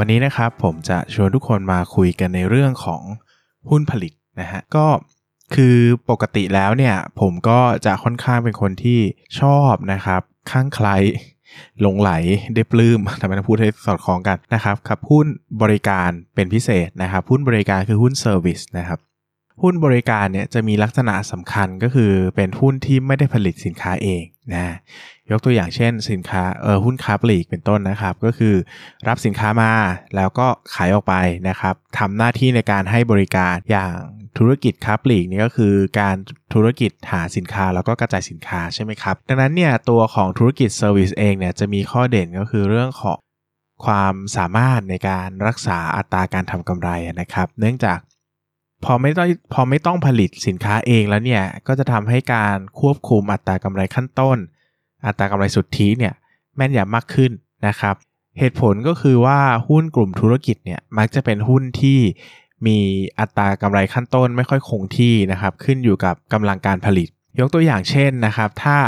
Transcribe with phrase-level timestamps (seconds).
[0.00, 3.02] วันนี้นะครับผมจะชวนทุกคนมาคุยกันในเรื่องของ
[3.70, 4.86] หุ้นผลิตนะฮะก็
[5.54, 5.76] คือ
[6.10, 9.00] ปกติแล้วเนี่ยผมก็จะค่อนข้างเป็นคนที่
[9.40, 10.88] ชอบนะครับข้างใคร
[11.80, 12.10] หลงไหล
[12.54, 15.26] ได้ปลื้มทำไมต้องพูดให้สอดคล้องกันนะครับครับหุ้น
[15.62, 18.98] บริการเป็นพิเศษนะครับหุ้นบริการคือหุ้นเซอร์วิสนะครับ
[19.62, 24.22] หุ้นบริการเนี่ยจะมีลักษณะสำคัญก็คือเป็นหุ้นที่ไม่ได้ผลิตสินค้าเอง
[24.54, 24.76] นะ
[25.30, 28.54] ยกตัวอย่างเช่นสินค้าเออหุ้นค้าปลีกเป็นต้นนะครับ ก็คือ
[29.08, 29.72] รับสินค้ามา
[30.16, 31.14] แล้วก็ขายออกไป
[31.48, 33.94] นะครับทำหน้าที่ในการให้บริการอย่าง
[34.38, 36.16] ธุรกิจค้าปลีกนี่ก็คือการ
[36.54, 43.18] ธุรกิจหาสินค้าแล้วก็กระจายสินค้าใช่ไหมครับ ดังนั้นเนี่ยตัวของธุรกิจเซอร์วิสเองเนี่ยจะมีข้อเด่นก็คือเรื่องของ
[43.84, 47.98] ความสามารถในการรักษาอัตราการทำกำไรนะครับ เนื่องจาก
[48.84, 54.38] พอไม่ต้องพอไม่ต้องผลิตสินค้าเองแล้วเนี่ยก็จะทำให้การควบคุมอัตรากำไรขั้นต้น
[55.06, 56.14] อัตรากำไรสุทธิเนี่ย
[56.56, 57.32] แม่นยำมากขึ้น
[57.66, 57.94] นะครับ
[58.38, 61.98] เหตุผลก็คือว่าหุ้นกลุ่มธุรกิจเนี่ยมักจะเป็นหุ้นที่
[62.66, 62.78] มี
[63.18, 67.08] อัตรากำไรขั้นต้นไม่ค่อยคงที่นะครับ ขึ้นอยู่กับกำลังการผลิต
[67.40, 68.78] ยกตัวอย่างเช่นนะครับ ถ้า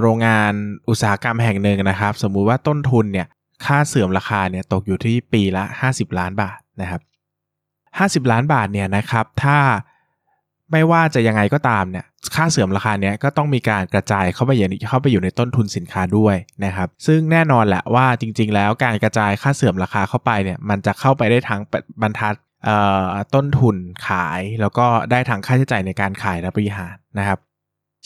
[0.00, 0.52] โรงงาน
[0.88, 3.26] อุตสาหกรรมแห่งหนึ่งนะครับ สมมุติว่าต้นทุนเนี่ย
[3.64, 7.00] ค่าเสื่อมราคาเนี่ยตกอยู่ที่ปีละ 50 ล้านบาทนะครับ
[7.98, 9.58] 50 ล้านบาทเนี่ยนะครับถ้า
[10.72, 21.60] ไม่ว่าจะยังไงก็ตามเนี่ยค่าเสื่อมราคาเนี้ยก็ต้องมีการกระจายเข้าไปอย่างเข้าไปอยู่ในต้นทุนสินค้าด้วยนะครับซึ่งแน่นอนแหละว่าจริง ๆ แล้วการกระจายค่าเสื่อมราคาเข้าไปเนี่ยมันจะเข้าไปได้ทั้ง
[22.02, 22.34] บรรทัด
[23.34, 27.38] ต้นทุนขายแล้วก็ได้ทั้งค่าใช้จ่ายในการขายและบริหารนะครับ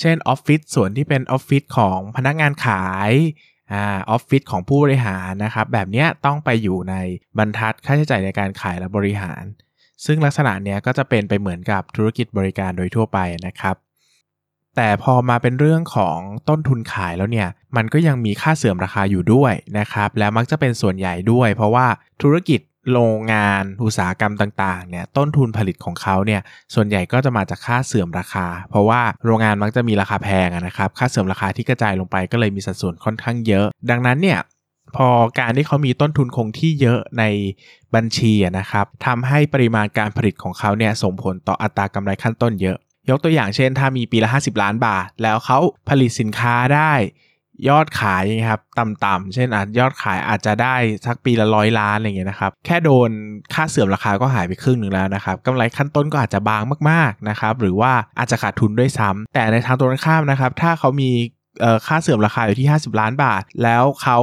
[0.01, 3.13] เช่นออฟฟิศส่วนที่เป็นออฟฟิศของพนักงานขาย
[3.75, 3.79] อ
[4.11, 6.95] อฟฟิศของผู้บริหารนะครับแบบนี้ต้องไปอยู่ใน
[7.39, 9.43] บรรทัดค่าใช้จ่ายในการขายและบริหาร
[10.07, 13.77] ซึ่งลักษณะเนี้ยก็จะเป็นไปเหมือนกับธุรกิจบริการโดยทั่วไปนะครับ
[14.77, 21.87] แต่พอมาเป็นเรื่องของต้นทุนขายแล้วเนี่ย มันก็ยังมีค่าเสื่อมราคาอยู่ด้วยนะครับ แล้วมักจะเป็นส่วนใหญ่ด้วย เพราะว่า
[22.23, 22.61] ธุรกิจ
[22.93, 26.41] โรงงานอุตสาหกรรมต่างๆเนี่ยต้นทุนผลิตของเขาเนี่ย
[26.75, 34.39] ส่วนใหญ่ก็จะมาจากค่าเสื่อมราคา เพราะว่าโรงงานมักจะมีราคาแพงนะครับค่าเสื่อมราคาที่กระจายลงไปก็เลยมีสัดส่วนค่อนข้างเยอะ ดังนั้นเนี่ย
[34.97, 37.25] พอการที่เขามีต้นทุนคงที่เยอะใน
[37.95, 42.77] บัญชีนะครับทำให้ปริมาณการผลิตของเขาเนี่ยส่งผลต่ออัตรากำไรขั้นต้นเยอะ
[43.11, 46.93] ยกตัวอย่างเช่น ถ้ามีปีละ 50 ล้านบาท แล้วเขาผลิตสินค้าได้
[47.69, 50.75] ยอดขายนะครับต่ำๆเช่นอาจยอดขายอาจจะได้
[51.07, 53.11] สักปีละร้อยล้านอะไรเงี้ยนะครับแค่โดน
[53.55, 61.11] ค่าเสื่อมราคาก็หายไปครึ่งหนึ่งแล้วนะครับกำไรขั้นต้นก็อาจจะบางมากๆนะครับหรือว่าอาจจะขาดทุนด้วยซ้ำแต่ในทางตรงข้ามนะครับถ้าเขามี
[61.87, 64.19] ค่าเสื่อมราคาอยู่ที่ 50 ล้านบาท แล้วเขา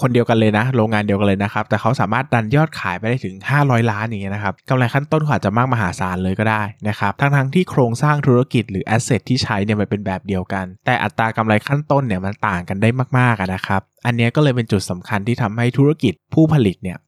[0.00, 12.88] คนเดียวกันเลยนะ โรงงานเดียวกันเลยนะครับ แต่เขาสามารถดันยอดขายไปได้ถึง 500 ล้านอย่างเงี้ยนะครับกำไรขั้นต้นอาจจะมากมหาศาลเลยก็ได้นะครับทั้งทั้งที่โครงสร้างธุรกิจหรือแอสเซทที่ใช้เนี่ยมันเป็นแบบเดียวกัน แต่อัตรากำไรขั้นต้นเนี่ยมันต่างกันได้
[13.18, 16.98] มากๆนะครับ อันนี้ก็เลยเป็นจุดสำคัญที่ทำให้ธุรกิจผู้ผลิตเนี่ย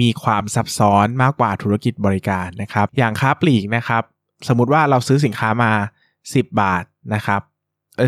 [0.00, 4.02] มีความซับซ้อนมากกว่าธุรกิจบริการนะครับ อย่างค้าปลีกนะครับ
[4.48, 5.70] สมมติว่าเราซื้อสินค้ามา
[6.14, 7.40] 10 บาทนะครับ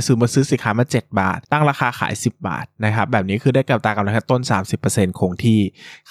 [0.07, 4.43] ซื้อมาซื้อสินค้ามา 7 บาท ตั้งราคาขาย 10 บาทนะครับแบบนี้คือได้กับตากำไรต้น
[4.81, 5.61] 30%คงที่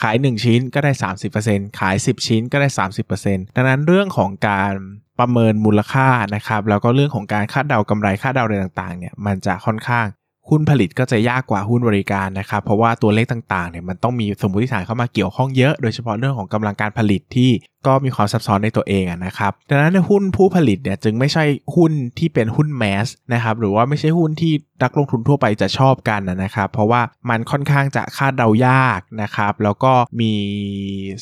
[0.02, 0.92] ขาย 1 ชิ้นก็ได้
[1.36, 2.68] 30%ขาย 10 ชิ้นก็ได้
[3.12, 4.74] 30%ดังนั้นเรื่องของการ
[5.20, 10.08] ประเมินมูลค่านะครับแล้วก็เรื่องของการคาดเดากำไรคาดเดาอะไรต่างๆเนี่ยมันจะค่อนข้าง
[10.52, 17.52] หุ้นผลิตก็จะยากกว่าหุ้นบริการนะครับเพราะว่าตัวเลขต่างๆเนี่ยมันต้องมีสมมติฐานเข้ามาเกี่ยวข้องเยอะโดยเฉพาะเรื่องของกำลังการผลิตที่
[17.88, 21.44] ก็มีความซับซ้อนในตัวเองนะครับดังนั้นในหุ้นผู้ผลิตเนี่ยจึงไม่ใช่
[21.76, 24.54] หุ้นที่เป็นหุ้นแมสนะครับหรือว่าไม่ใช่หุ้นที่
[24.84, 30.34] นักลงทุนทั่วไปจะชอบกันนะครับเพราะว่ามันค่อนข้างจะคาดเดายากนะครับแล้วก็มี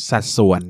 [0.10, 0.62] สัดส่วน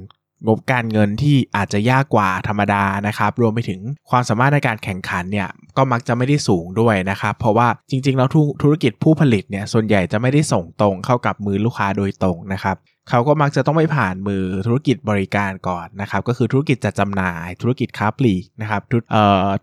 [0.47, 8.29] งบการเงินที่อาจจะยากกว่าธรรมดานะครับ รวมไปถึงความสามารถในการแข่งขันเนี่ยก็มักจะไม่ได้สูงด้วยนะครับ เพราะว่าจริงๆ แล้ว
[8.63, 12.77] ธุรกิจผู้ผลิตเนี่ยส่วนใหญ่จะไม่ได้ส่งตรงเข้ากับมือลูกค้าโดยตรงนะครับ
[13.09, 18.81] เขาก็มักจะต้องไปผ่านมือธุรกิจบริการก่อนนะครับก็คือธุรกิจจัดจำหน่าย ธุรกิจค้าปลีกนะครับ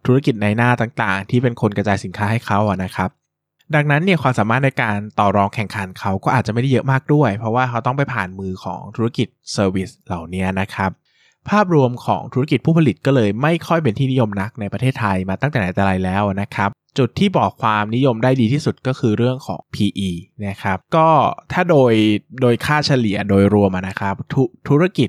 [0.07, 3.11] ธุรกิจในหน้าต่างๆ ที่เป็นคนกระจายสินค้าให้เขาอะนะครับ
[3.75, 10.91] ดังนั้นเนี่ยความสามารถในการต่อรองแข่งขันเขาก็อาจจะไม่ได้เยอะมากด้วย เพราะว่าเขาต้องไปผ่านมือของธุรกิจเซอร์วิสเหล่านี้นะครับ
[11.51, 20.11] ภาพรวมของธุรกิจผู้ผลิตก็เลยไม่ค่อยเป็นที่นิยมนักในประเทศไทยมาตั้งแต่ไหนแต่ไรแล้วนะครับ จุดที่บอกความนิยมได้ดีที่สุดก็คือเรื่องของ PE
[20.47, 21.09] นะครับก็
[21.53, 21.93] ถ้าโดย
[22.41, 24.37] โดยค่าเฉลี่ยโดยรวมนะครับธ
[24.69, 25.09] ธุรกิจ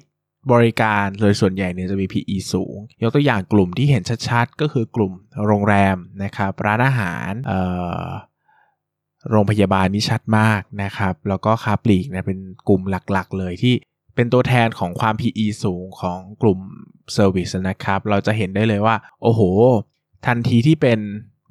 [0.52, 5.14] บริการโดยส่วนใหญ่เนี่ยจะมี PE สูง ยกตัวอย่างกลุ่มที่เห็นชัดๆ ก็คือกลุ่ม
[5.48, 7.32] โรงแรมนะครับร้านอาหาร
[9.30, 12.82] โรงพยาบาลนี่ชัดมากนะครับ แล้วก็ค้าปลีกเนี่ยเป็นกลุ่ม
[13.12, 13.74] หลักๆ เลยที่
[14.16, 16.60] เป็นตัวแทนของความ PE สูงของกลุ่ม
[17.16, 19.42] Service นะครับ เราจะเห็นได้เลยว่า โอ้โห
[20.26, 21.00] ทันทีที่เป็น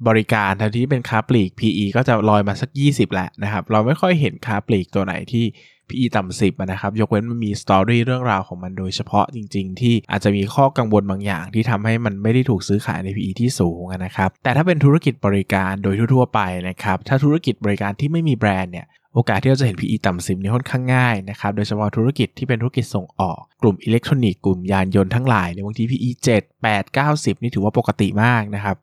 [0.07, 5.45] บริการทันทีที่เป็นค้าปลีก PE ก็จะลอยมาสัก 20 แหละนะครับ เราไม่ค่อยเห็นค้าปลีกตัวไหนที่
[5.89, 16.39] PE ต่ำสิบนะครับ ยกเว้นมันมี story เรื่องราวของมันโดยเฉพาะจริง ๆ ที่อาจจะมีข้อกังวลบางอย่างที่ทำให้มันไม่ได้ถูกซื้อขายใน PE ที่สูงนะครับ แต่ถ้าเป็นธุรกิจบริการโดยทั่วๆไป
[16.69, 28.77] นะครับ ถ้าธุรกิจบริการที่ไม่มีแบรนด์เนี่ยโอกาสที่เราจะเห็น PE ต่ำสิบนี่ค่อนข้างง่ายนะครับ โดยเฉพาะธุรกิจที่เป็นธุรกิจส่งออก กลุ่มอิเล็กทรอนิกส์กลุ่มยานยนต์ทั้งหลายในบางที PE 7 8 9 10 นี่ถือว่าปกติมากนะครับ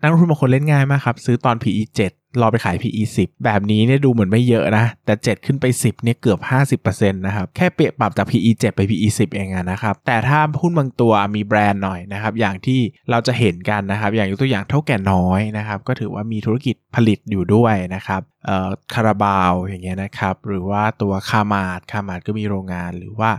[0.00, 6.40] นักลงทุนบางคนเล่นง่ายมากครับ ซื้อตอน PE 7รอไปขาย PE 10 แบบนี้เนี่ยดูเหมือนไม่เยอะนะ แต่ 7 ขึ้นไป 10เนี่ยเกือบ
[6.80, 23.30] 50%นะครับ แค่เปรียบปรับจาก PE 7 ไป PE 10 เองนะครับ แต่ถ้าหุ้นบางตัวมีแบรนด์หน่อยนะครับ อย่างที่เราจะเห็นกันนะครับ อย่างยกตัวอย่างเท่าแก่น้อยนะครับ ก็ถือว่ามีธุรกิจผลิตอยู่ด้วยนะครับเอ่อคาราบาวอย่างเงี้ยนะครับ หรือว่าตัวคามาดคามาดก็มีโรงงานหรือว่า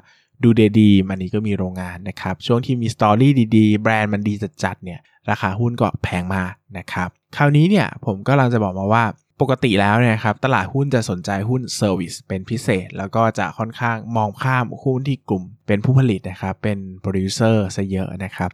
[0.44, 4.34] ดูเดดีมันนี้ก็มีโรงงานนะครับ ช่วงที่มี story ดีๆ แบรนด์มันดี
[4.64, 5.00] จัดๆเนี่ย
[5.30, 9.04] ราคาหุ้นก็แพงมากนะครับคราวนี้เนี่ยผมก็กำลังจะบอกมาว่า
[9.42, 18.50] ปกติแล้วเนี่ยครับตลาดหุ้นจะสนใจหุ้น service เป็นพิเศษ แล้วก็จะค่อนข้างมองข้ามหุ้นที่กลุ่มเป็นผู้ผลิตนะครับเป็นโปรดิวเซอร์ซะเยอะนะครับ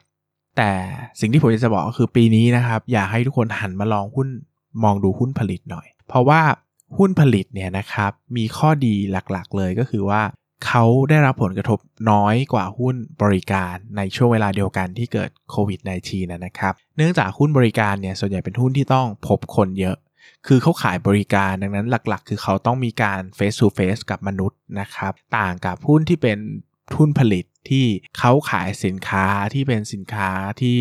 [0.57, 0.71] แต่
[1.19, 4.27] สิ่งที่ผมจะบอกก็คือปีนี้นะครับอยากให้ทุกคนหันมาลองหุ้น
[4.83, 6.41] มองดูหุ้นผลิตหน่อย เพราะว่า
[6.97, 10.21] หุ้นผลิตเนี่ยนะครับมีข้อดีหลักๆเลยก็คือว่า
[10.67, 11.79] เขาได้รับผลกระทบ
[12.11, 19.97] น้อยกว่าหุ้นบริการในช่วงเวลาเดียวกันที่เกิดโควิด -19 นะครับ เนื่องจากหุ้นบริการเนี่ยส่วนใหญ่เป็นหุ้นที่ต้องพบคนเยอะ
[20.47, 26.37] คือเขาขายบริการดังนั้นหลักๆ คือเขาต้องมีการ face to face กับมนุษย์นะครับ ต่างกับหุ้นที่เป็น
[26.93, 27.85] ทุนผลิตที่
[28.17, 30.29] เขาขายสินค้าที่เป็นสินค้า
[30.61, 30.77] ที่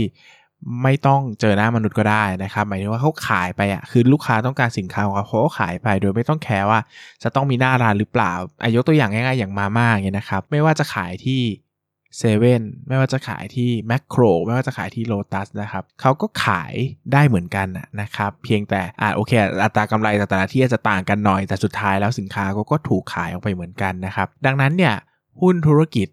[0.83, 6.81] ไม่ต้องเจอหน้ามนุษย์ก็ได้นะครับ หมายถึงว่าเขาขายไปอะคือลูกค้าต้องการสินค้าของเขาเขาขายไปโดยไม่ต้องแคร์ว่า
[7.23, 8.33] จะต้องมีหน้าร้านหรือเปล่า
[8.63, 11.43] อายกตัวอย่างง่ายๆอย่างมาม่าเงี้ยนะครับ ไม่ว่าจะขายที่
[12.19, 16.73] เซเว่นไม่ว่าจะขายที่แมคโครไม่ว่าจะขายที่โลตัสนะครับเขาก็ขาย
[17.13, 17.69] ได้เหมือนกัน
[18.01, 19.33] นะครับ เพียงแต่อ่าโอเค
[19.63, 24.95] อัตรากำไรแต่ละที่จะต่างกันหน่อยแต่สุดท้ายแล้วสินค้าก็ก็ถูกขายออกไปเหมือนกันนะครับ ดังนั้นเนี่ย
[25.41, 26.09] หุ้นธุรกิจ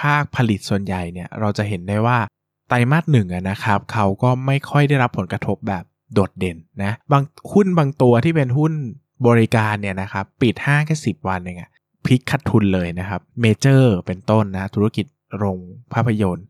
[0.00, 2.18] ภาคผลิตส่วนใหญ่เนี่ยเราจะเห็นได้ว่า
[2.70, 5.84] ไตรมาสหนึ่งนะครับ เขาก็ไม่ค่อยได้รับผลกระทบแบบ
[6.14, 7.22] โดดเด่นนะบาง
[7.52, 8.72] หุ้นบางตัวที่เป็นหุ้น
[9.26, 11.70] บริการเนี่ยนะครับปิดห้างแค่สิบวันเองอะ
[12.04, 15.06] พลิกขาดทุนเลยนะครับ Major เป็นต้นนะธุรกิจ
[15.36, 15.58] โรง
[15.92, 16.46] ภาพยนตร์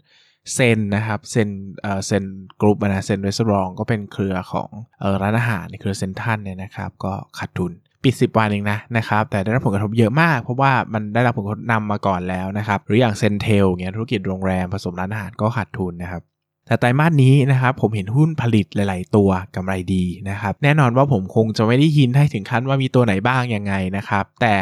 [0.54, 1.48] Zen นะครับ Zen
[1.80, 2.24] เอ่อ Zen
[2.60, 4.70] Group นะเซนรีสอร์ทก็เป็นเครือของ
[5.00, 7.72] เอ่อร้านอาหารในเครือเซ็นทรัลเนี่ยนะครับก็ขาดทุน
[8.04, 16.22] ปิด 10 วันเองนะนะครับแต่ได้รับผลกระทบเยอะมาก เพราะว่ามันได้รับผลกระทบนำมาก่อนแล้วนะครับหรืออย่าง CENTEL เงี้ยธุรกิจโรงแรมผสมร้านอาหารก็ขาดทุนนะครับ
[16.70, 24.54] แต่ไตรมาสนี้นะครับผมเห็นหุ้นผลิตหลาย ๆ ตัวกำไรดีนะครับ แน่นอนว่าผมคงจะไม่ได้ยินให้ถึงขั้นว่ามีตัวไหนบ้างยังไงนะครับ แต่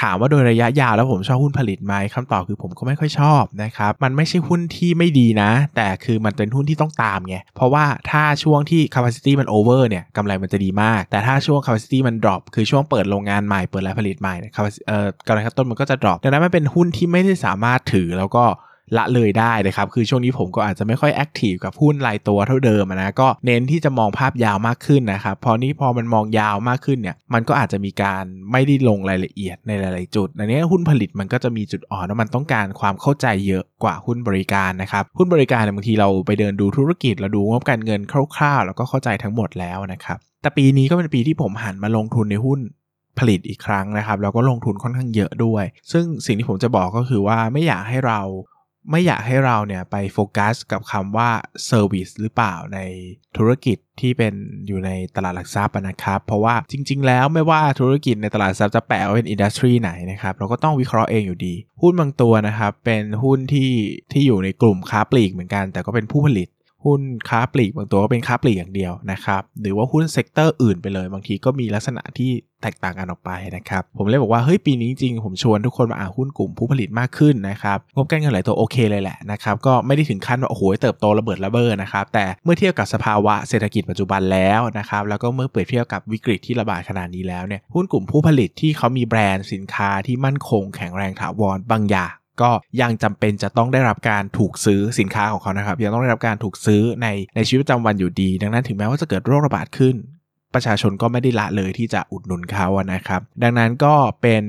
[0.00, 14.34] ถามว่าโดยระยะยาวแล้วผมชอบหุ้นผลิตไหมคำตอบคือผมก็ไม่ค่อยชอบนะครับ มันไม่ใช่หุ้นที่ไม่ดีนะ แต่คือมันเป็นหุ้นที่ต้องตามไง เพราะว่าถ้าช่วงที่ capacity มัน over เนี่ยกำไรมันจะดีมาก แต่ถ้าช่วง capacity มัน drop คือช่วงเปิดโรงงานใหม่เปิดรายผลิตใหม่
[14.86, 18.44] เอ่อกำไรขั้นต้นมันก็จะ drop ดังนั้นมันเป็นหุ้นที่ไม่ได้สามารถถือแล้วก็
[18.96, 38.00] ละเลยได้นะครับ คือช่วงนี้ผมก็อาจจะไม่ค่อยแอคทีฟกับหุ้นรายตัวเท่าเดิมนะก็เน้นที่จะมองภาพยาวมากขึ้นนะครับพอนี้พอมันมองยาวมากขึ้นเนี่ยมันก็อาจจะมีการไม่ได้ลงรายละเอียดในหลาย ๆ จุดอันนี้หุ้นผลิตมันก็จะมีจุดอ่อนว่ามันต้องการความเข้าใจเยอะกว่าหุ้นบริการนะครับหุ้นบริการเนี่ยบางทีเราไปเดินดูธุรกิจเราดูงบการเงิน
[38.36, 42.60] คร่าว ๆ แล้วก็เข้าใจทั้งหมดแล้วนะครับแต่ปีนี้ก็เป็นปีที่ผมหันมาลงทุนในหุ้น
[43.18, 48.20] ผลิตอีกครั้งนะครับแล้วก็ลงทุนค่อนข้างเยอะด้วย ซึ่งสิ่งที่ผมจะบอกก็คือว่าไม่อยากให้เรา
[48.90, 51.30] ไม่อยากให้เราเนี่ยไปโฟกัสกับคำว่า
[51.66, 52.80] service หรือเปล่าใน
[53.36, 54.34] ธุรกิจที่เป็น
[54.66, 63.70] อยู่ในตลาดหลักทรัพย์นะครับ เพราะว่าจริง ๆ แล้วไม่ว่าธุรกิจในตลาดทรัพย์จะแปลว่าเป็น industry ไหนนะครับ เราก็ต้องวิเคราะห์เองอยู่ดี หุ้นบางตัวนะครับ เป็นหุ้นที่
[64.12, 66.48] ที่อยู่ในกลุ่มค้าปลีกเหมือนกัน แต่ก็เป็นผู้ผลิต
[66.84, 72.30] หุ้นค้าปลีกบางตัวก็เป็นค้าปลีกอย่างเดียวนะครับ หรือว่าหุ้น sector อื่นไปเลย บางทีก็มีลักษณะที่
[72.62, 99.96] แตกต่างกันออกไปนะครับ ผมเลยบอกว่า เฮ้ย ปีนี้จริง ผมชวนทุกคนมาอ่านหุ้นกลุ่มผู้ผลิตมากขึ้นนะครับ งบการเงินหลายตัวโอเคเลยแหละนะครับ ก็ไม่ได้ถึงขั้นว่า โอ้โห เติบโตระเบิดระเบ้อนะครับ แต่เมื่อเทียบกับสภาวะเศรษฐกิจปัจจุบันแล้วนะครับ แล้วก็เมื่อเปรียบเทียบกับวิกฤตที่ระบาดขนาดนี้แล้วเนี่ย หุ้นกลุ่มผู้ผลิตที่เขามีแบรนด์สินค้าที่มั่นคงแข็งแรงถาวรบางอย่าง ก็ยังจำเป็นจะต้องได้รับการถูกซื้อสินค้าของเขานะครับ ยังต้องได้รับการถูกซื้อในในชีวิตประจำวันอยู่ดี ดังนั้นถึงแม้ว่าจะเกิดโรคระบาดขึ้น
[100.54, 104.44] ปประชาชนก็ไม่ได้ละเลยที่จะอุดหนุนเขาอะนะครับ ดังนั้นก็เป็น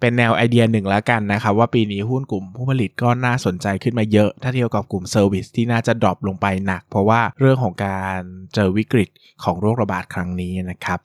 [0.00, 8.18] เป็นแนวไอเดียหนึ่งแล้วกันนะครับ ว่าปีนี้หุ้นกลุ่มผู้ผลิตก็น่าสนใจขึ้นมาเยอะ ถ้าเทียบกับกลุ่ม service ที่น่าจะ drop ลงไปหนัก เพราะว่าเรื่องของการ
[8.54, 9.08] เจอวิกฤต
[9.44, 10.98] ของโรคระบาดครั้งนี้นะครับ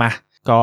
[0.00, 0.10] มา
[0.50, 0.60] ก็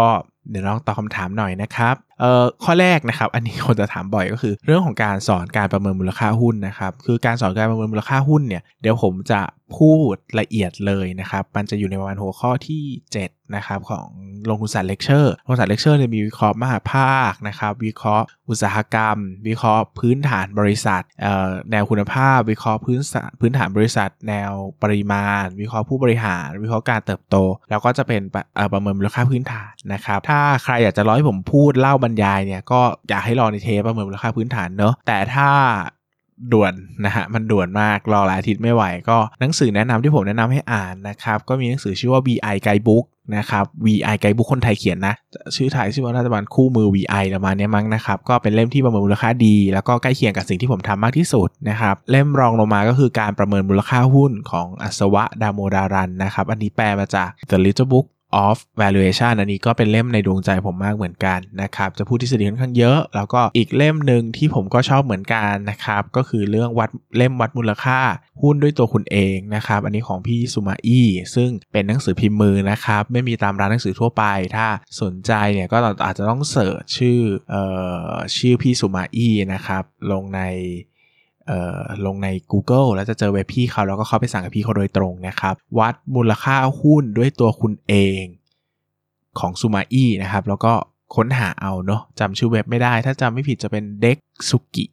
[0.50, 9.41] เดี๋ยวลองตอบคำถามหน่อยนะครับเอ่อข้อแรกนะครับ อันนี้คนจะถามบ่อยก็คือ เรื่องของการสอนการประเมินมูลค่าหุ้นนะครับ คือการสอนการประเมินมูลค่าหุ้นเนี่ยเดี๋ยวผมจะ
[9.77, 12.84] พูดละเอียดเลยนะครับ มันจะอยู่ในประมาณหัวข้อที่
[13.20, 14.08] 7 นะครับ ของ
[14.50, 19.17] ลงทุนศาสตร์เลคเชอร์ลงทุนศาสตร์เลคเชอร์จะมีวิเคราะห์มหภาคนะครับ วิเคราะห์อุตสาหกรรม
[19.48, 21.01] วิเคราะห์พื้นฐานบริษัท
[21.72, 23.00] แนวคุณภาพ วิเคราะห์พื้น
[23.39, 24.51] พื้นฐานบริษัท แนว
[24.84, 27.36] ปริมาณ วิเคราะห์ผู้บริหาร วิเคราะห์การเติบโต
[27.70, 28.22] แล้วก็จะเป็น
[28.74, 32.80] ประเมินมูลค่าพื้นฐานนะครับ ถ้าใครอยากจะรอให้ผมพูดเล่าบรรยายเนี่ยก็
[33.10, 35.50] อยากให้รอในเทปประเมินมูลค่าพื้นฐานเนอะแต่ถ้า
[36.54, 36.74] ด่วน
[37.06, 43.06] นะฮะมันด่วนมากรอหลายอาทิตย์ไม่ไหวก็หนังสือแนะนำที่ผมแนะนำให้อ่านนะครับก็มีหนังสือชื่อว่า VI Guidebook
[43.38, 45.16] นะครับ VI Guidebook คนไทยเขียนนะ
[45.56, 58.06] ชื่อไทยชื่อว่ารัฐบาลคู่มือ VI ประมาณนี้มั้งนะครับก็เป็นเล่มที่ประเมินมูลค่าดี แล้วก็ใกล้เคียงกับสิ่งที่ผมทำมากที่สุดนะครับเล่มรองลงมาก็คือการประเมินมูลค่าหุ้นของอัศวะดาโมดารันนะครับอันนี้แปลมาจาก The Little Book
[58.46, 68.00] of valuation อันนี้ก็เป็นเล่มในดวงใจผมมากเหมือนกันนะครับ จะพูดทฤษฎีค่อนข้างเยอะ แล้วก็อีกเล่มหนึ่งที่ผมก็ชอบเหมือนกันนะครับ ก็คือเรื่องวัดเล่มวัดมูลค่า
[68.42, 74.24] หุ้นด้วยตัวคุณเองนะครับ อันนี้ของพี่สุมาอี้ซึ่งเป็นหนังสือพิมพ์มือนะครับ ไม่มีตามร้านหนังสือทั่วไป
[74.56, 74.68] ถ้า
[75.02, 77.20] สนใจเนี่ยก็อาจจะต้องเสิร์ชชื่อ
[77.54, 77.56] อ
[78.12, 80.42] อชื่อพี่สุมาอี้นะครับ ลงใน
[82.06, 88.24] ลงใน Google แล้วจะเจอเว็บพี่เขาแล้วก็เข้าไปสั่งกับพี่เขาโดยตรงนะครับ วัดมูลค่าหุ้นด้วยตัวคุณเอง
[89.40, 90.74] ของซูมาอี้นะครับ แล้วก็
[91.16, 94.86] ค้นหาเอาเนาะจำชื่อเว็บไม่ได้ ถ้าจำไม่ผิดจะเป็น d e x u k i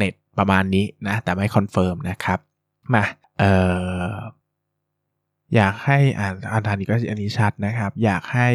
[0.00, 2.38] net ประมาณนี้นะ แต่ไม่ confirm นะครับ
[2.94, 3.04] มา
[3.38, 3.44] เอ
[4.10, 4.14] อ
[5.54, 8.48] อยากให้อ่านอ่านท่านนี้ก็อันนี้ชัดนะครับ อยากให้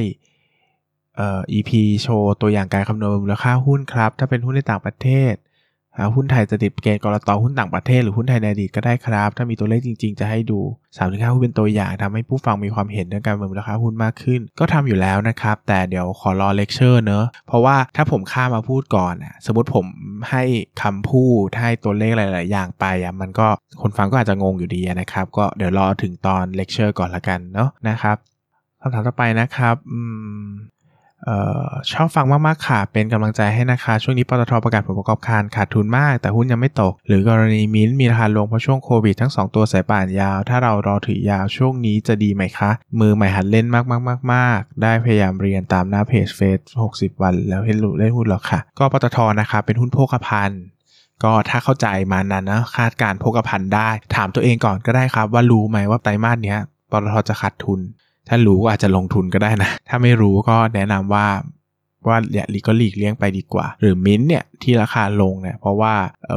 [1.15, 5.33] เอ่อ EP โชว์ตัวอย่างการคำนวณมูลค่าหุ้นครับ ถ้าเป็นหุ้นในต่างประเทศ
[6.15, 19.85] หุ้นไทยจะติดเกณฑ์ ก.ล.ต.หุ้นต่างประเทศหรือหุ้นไทยในอดีตก็ได้ครับ ถ้ามีตัวเลขจริงๆ จะให้ดู3 ถึงห้าหุ้นเป็นตัวอย่างทำให้ผู้ฟังมีความเห็นเรื่องการประเมินราคาหุ้นมากขึ้น ก็ทำอยู่แล้วนะครับ แต่เดี๋ยวขอรอเลคเชอร์เนอะเพราะว่าถ้าผมข้ามมาพูดก่อนสมมติผม
[20.29, 20.43] ให้
[20.81, 23.47] คำพูดให้ตัวเลขหลาย ๆ อย่างไปอะมันก็
[23.81, 28.17] คนฟังก็อาจจะงงอยู่ดีนะครับก็เดี๋ยวรอถึงตอนเลคเชอร์ก่อนละกันเนาะนะครับ
[28.81, 29.99] คำถามต่อไปนะครับอื
[30.43, 30.45] ม
[31.91, 46.59] ชอบฟังมากๆค่ะ เป็นกำลังใจให้นะคะ ช่วงนี้ปตทประกาศผลประกอบการขาดทุนมาก แต่หุ้นยังไม่ตก หรือกรณีมิ้นมีราคาลงเพราะช่วงโควิดทั้ง 2 ตัวสายป่านยาว ถ้าเรารอถือยาวช่วงนี้จะดีไหมคะ มือใหม่หัดเล่นมากๆๆ ๆ ได้พยายามเรียนตามหน้าเพจเฟซ
[46.93, 50.61] 60 วัน แล้วเห็นรู้เล่นหุ้นหรอค่ะ ก็ปตทนะคะเป็นหุ้นโภคภัณฑ์
[51.23, 56.55] ก็ถ้าเข้าใจมานั้นนะคาดการโภคภัณฑ์ได้ ถามตัวเองก่อนก็ได้ครับว่ารู้ไหมว่าไตรมาสนี้
[56.91, 57.79] ปตทจะขาดทุน
[58.27, 61.27] ถ้ารู้ก็อาจจะลงทุนก็ได้นะ ถ้าไม่รู้ก็แนะนำว่า
[62.07, 65.93] ว่าอย่าลีก็หลีกเลี่ยงไปดีกว่า หรือมิ้นเนี่ยที่ราคาลงเนี่ยเพราะว่า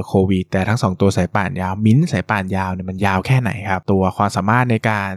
[0.08, 5.12] โควิดแต่ทั้ง 2 ตัวสายป่านยาว มิ้นสายป่านยาวเนี่ยมันยาวแค่ไหนครับ ตัวความสามารถในการ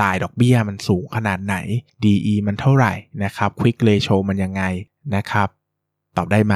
[0.00, 1.56] จ่ายดอกเบี้ยมันสูงขนาดไหน
[2.04, 2.92] DE มันเท่าไหร่
[3.24, 4.62] นะครับ Quick Ratio มันยังไง
[5.16, 5.48] นะครับ
[6.16, 6.54] ตอบได้ไหม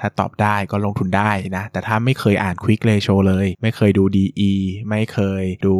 [0.00, 4.52] ถ้าตอบได้ก็ลงทุนได้นะ แต่ถ้าไม่เคยอ่าน Quick Ratio เลย ไม่เคยดู DE
[4.88, 5.76] ไม่เคยดู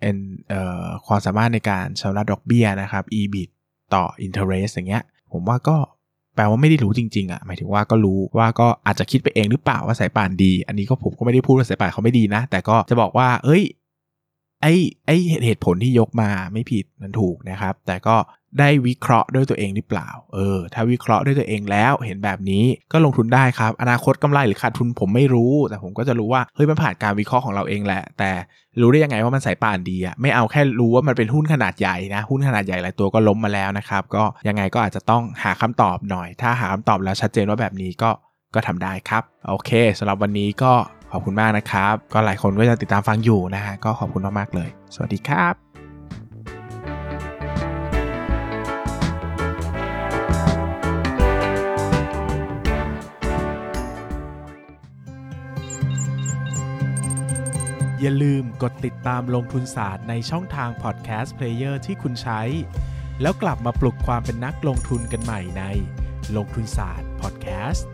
[0.00, 3.48] เอ่อความสามารถในการชำระดอกเบี้ยนะครับ EBIT
[3.94, 5.76] ต่อ interest อย่างเงี้ย ผมว่าก็
[6.34, 13.62] แปลว่าไม่ได้รู้จริงๆอะ่ะหมายถึงว่าก็รู้ว่าก็อาจจะคิดไปเองหรือเปล่าว่าสายป่านดี อันนี้ก็ผมก็ไม่ได้พูดว่าสายป่านเขาไม่ดีนะ แต่ก็จะบอกว่า เอ้ย
[14.62, 14.74] ไอ้
[15.06, 18.16] ไอ้เหตุผลที่ยกมาไม่ผิดมันถูกนะครับ แต่ก็
[18.60, 28.30] ได้วิเคราะห์ด้วยตัวเองหรือเปล่า เออ ถ้าวิเคราะห์ด้วยตัวเองแล้วเห็นแบบนี้ก็ลงทุนได้ครับ อนาคตกำไรหรือขาดทุนผมไม่รู้ แต่ผมก็จะรู้ว่าเฮ้ยมันผ่านการวิเคราะห์ของเราเองแหละ แต่
[28.80, 38.10] รู้ได้ยังไงว่ามันสายป่านดีอะไม่เอาแค่รู้ว่ามันเป็นหุ้นขนาดใหญ่นะ หุ้นขนาดใหญ่หลายตัวก็ล้มมาแล้วนะครับ ก็ยังไงก็อาจจะต้องหาคำตอบหน่อย ถ้าหาคำตอบแล้วชัดเจนว่าแบบนี้ก็
[38.54, 40.72] ก็ทำได้ครับ โอเคสำหรับวันนี้ก็
[41.12, 45.54] ขอบคุณมากนะครับ ก็หลายคนก็จะติดตามฟังอยู่นะฮะก็ขอบคุณมากๆเลย สวัสดีครับ
[58.00, 62.40] อย่าลืมกดติดตามลงทุนศาสตร์ในช่องทาง podcast player ที่คุณใช้
[63.22, 65.64] แล้วกลับมาปลุกความเป็นนักลงทุนกันใหม่ใน
[66.36, 67.86] ลงทุนศาสตร์พอดแคสต์